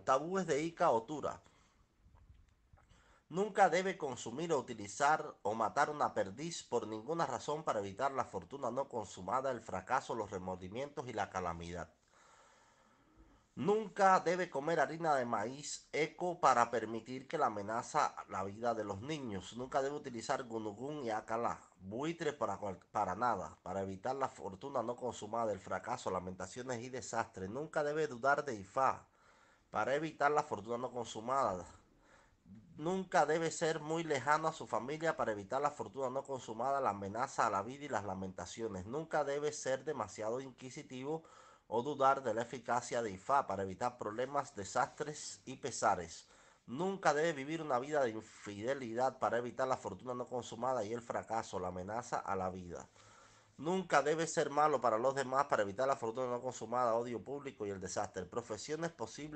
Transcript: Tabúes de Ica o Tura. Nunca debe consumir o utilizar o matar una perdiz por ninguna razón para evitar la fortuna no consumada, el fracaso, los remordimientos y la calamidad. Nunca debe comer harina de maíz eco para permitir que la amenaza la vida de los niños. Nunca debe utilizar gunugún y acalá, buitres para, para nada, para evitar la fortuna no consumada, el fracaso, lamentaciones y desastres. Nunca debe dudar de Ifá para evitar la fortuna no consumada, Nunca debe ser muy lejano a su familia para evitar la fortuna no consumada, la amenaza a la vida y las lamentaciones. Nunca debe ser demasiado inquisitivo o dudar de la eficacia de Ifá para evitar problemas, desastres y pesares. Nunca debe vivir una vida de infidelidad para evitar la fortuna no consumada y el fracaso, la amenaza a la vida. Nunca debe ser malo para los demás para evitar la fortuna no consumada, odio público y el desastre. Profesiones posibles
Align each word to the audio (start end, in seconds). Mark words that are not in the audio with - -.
Tabúes 0.00 0.46
de 0.46 0.62
Ica 0.62 0.90
o 0.90 1.02
Tura. 1.02 1.42
Nunca 3.28 3.68
debe 3.68 3.98
consumir 3.98 4.50
o 4.50 4.58
utilizar 4.58 5.36
o 5.42 5.54
matar 5.54 5.90
una 5.90 6.14
perdiz 6.14 6.62
por 6.62 6.88
ninguna 6.88 7.26
razón 7.26 7.62
para 7.62 7.80
evitar 7.80 8.10
la 8.10 8.24
fortuna 8.24 8.70
no 8.70 8.88
consumada, 8.88 9.50
el 9.50 9.60
fracaso, 9.60 10.14
los 10.14 10.30
remordimientos 10.30 11.06
y 11.08 11.12
la 11.12 11.28
calamidad. 11.28 11.90
Nunca 13.54 14.18
debe 14.20 14.48
comer 14.48 14.80
harina 14.80 15.14
de 15.14 15.26
maíz 15.26 15.86
eco 15.92 16.40
para 16.40 16.70
permitir 16.70 17.28
que 17.28 17.36
la 17.36 17.46
amenaza 17.46 18.16
la 18.30 18.44
vida 18.44 18.72
de 18.72 18.84
los 18.84 19.02
niños. 19.02 19.54
Nunca 19.58 19.82
debe 19.82 19.96
utilizar 19.96 20.42
gunugún 20.44 21.04
y 21.04 21.10
acalá, 21.10 21.60
buitres 21.80 22.32
para, 22.32 22.58
para 22.92 23.14
nada, 23.14 23.58
para 23.62 23.82
evitar 23.82 24.16
la 24.16 24.30
fortuna 24.30 24.82
no 24.82 24.96
consumada, 24.96 25.52
el 25.52 25.60
fracaso, 25.60 26.10
lamentaciones 26.10 26.82
y 26.82 26.88
desastres. 26.88 27.50
Nunca 27.50 27.84
debe 27.84 28.06
dudar 28.06 28.42
de 28.46 28.54
Ifá 28.54 29.06
para 29.72 29.96
evitar 29.96 30.30
la 30.30 30.44
fortuna 30.44 30.78
no 30.78 30.92
consumada, 30.92 31.66
Nunca 32.78 33.26
debe 33.26 33.50
ser 33.50 33.80
muy 33.80 34.02
lejano 34.02 34.48
a 34.48 34.52
su 34.52 34.66
familia 34.66 35.14
para 35.14 35.32
evitar 35.32 35.60
la 35.60 35.70
fortuna 35.70 36.08
no 36.08 36.22
consumada, 36.22 36.80
la 36.80 36.90
amenaza 36.90 37.46
a 37.46 37.50
la 37.50 37.62
vida 37.62 37.84
y 37.84 37.88
las 37.88 38.04
lamentaciones. 38.04 38.86
Nunca 38.86 39.24
debe 39.24 39.52
ser 39.52 39.84
demasiado 39.84 40.40
inquisitivo 40.40 41.22
o 41.68 41.82
dudar 41.82 42.22
de 42.22 42.32
la 42.32 42.42
eficacia 42.42 43.02
de 43.02 43.10
Ifá 43.10 43.46
para 43.46 43.62
evitar 43.62 43.98
problemas, 43.98 44.56
desastres 44.56 45.42
y 45.44 45.58
pesares. 45.58 46.26
Nunca 46.66 47.12
debe 47.12 47.34
vivir 47.34 47.60
una 47.60 47.78
vida 47.78 48.02
de 48.02 48.10
infidelidad 48.10 49.18
para 49.18 49.38
evitar 49.38 49.68
la 49.68 49.76
fortuna 49.76 50.14
no 50.14 50.26
consumada 50.26 50.82
y 50.82 50.92
el 50.92 51.02
fracaso, 51.02 51.60
la 51.60 51.68
amenaza 51.68 52.18
a 52.18 52.34
la 52.34 52.48
vida. 52.48 52.88
Nunca 53.58 54.02
debe 54.02 54.26
ser 54.26 54.50
malo 54.50 54.80
para 54.80 54.98
los 54.98 55.14
demás 55.14 55.44
para 55.46 55.62
evitar 55.62 55.86
la 55.86 55.94
fortuna 55.94 56.26
no 56.26 56.40
consumada, 56.40 56.94
odio 56.94 57.22
público 57.22 57.64
y 57.64 57.70
el 57.70 57.80
desastre. 57.80 58.24
Profesiones 58.24 58.90
posibles 58.90 59.30